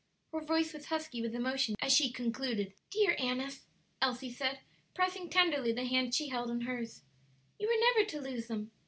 Her 0.33 0.41
voice 0.41 0.73
was 0.73 0.87
husky 0.87 1.21
with 1.21 1.35
emotion 1.35 1.75
as 1.79 1.93
she 1.93 2.11
concluded. 2.11 2.73
"Dear 2.89 3.15
Annis," 3.19 3.67
Elsie 4.01 4.33
said, 4.33 4.61
pressing 4.95 5.29
tenderly 5.29 5.71
the 5.73 5.85
hand 5.85 6.15
she 6.15 6.29
held 6.29 6.49
in 6.49 6.61
hers, 6.61 7.03
"you 7.59 7.69
are 7.69 7.93
never 7.99 8.09
to 8.09 8.19
lose 8.21 8.47
them. 8.47 8.71